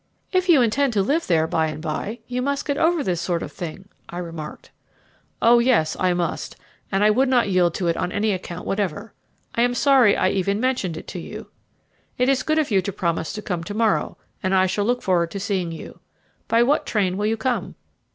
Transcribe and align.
"If 0.31 0.49
you 0.49 0.63
intend 0.63 0.93
to 0.93 1.03
live 1.03 1.27
there 1.27 1.45
by 1.45 1.67
and 1.67 1.79
by, 1.79 2.21
you 2.25 2.41
must 2.41 2.65
get 2.65 2.75
over 2.79 3.03
this 3.03 3.21
sort 3.21 3.43
of 3.43 3.51
thing," 3.51 3.87
I 4.09 4.17
remarked. 4.17 4.71
"Oh 5.43 5.59
yes, 5.59 5.95
I 5.99 6.11
must, 6.15 6.55
and 6.91 7.03
I 7.03 7.11
would 7.11 7.29
not 7.29 7.49
yield 7.49 7.75
to 7.75 7.87
it 7.87 7.95
on 7.95 8.11
any 8.11 8.31
account 8.31 8.65
whatever. 8.65 9.13
I 9.53 9.61
am 9.61 9.75
sorry 9.75 10.17
I 10.17 10.29
even 10.29 10.59
mentioned 10.59 10.97
it 10.97 11.05
to 11.09 11.19
you. 11.19 11.51
It 12.17 12.29
is 12.29 12.41
good 12.41 12.57
of 12.57 12.71
you 12.71 12.81
to 12.81 12.91
promise 12.91 13.31
to 13.33 13.43
come 13.43 13.63
to 13.63 13.75
morrow, 13.75 14.17
and 14.41 14.55
I 14.55 14.65
shall 14.65 14.85
look 14.85 15.03
forward 15.03 15.29
to 15.29 15.39
seeing 15.39 15.71
you. 15.71 15.99
By 16.47 16.63
what 16.63 16.87
train 16.87 17.15
will 17.15 17.27
you 17.27 17.37
come?" 17.37 17.75